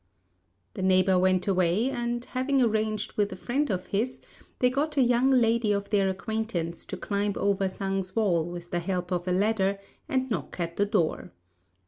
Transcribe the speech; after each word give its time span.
The 0.73 0.81
neighbour 0.81 1.19
went 1.19 1.47
away, 1.47 1.91
and 1.91 2.25
having 2.25 2.59
arranged 2.59 3.13
with 3.17 3.31
a 3.31 3.35
friend 3.35 3.69
of 3.69 3.85
his, 3.85 4.19
they 4.57 4.71
got 4.71 4.97
a 4.97 5.03
young 5.03 5.29
lady 5.29 5.71
of 5.71 5.91
their 5.91 6.09
acquaintance 6.09 6.87
to 6.87 6.97
climb 6.97 7.33
over 7.35 7.69
Sang's 7.69 8.15
wall 8.15 8.43
with 8.49 8.71
the 8.71 8.79
help 8.79 9.11
of 9.11 9.27
a 9.27 9.31
ladder, 9.31 9.77
and 10.09 10.27
knock 10.27 10.59
at 10.59 10.77
the 10.77 10.87
door. 10.87 11.33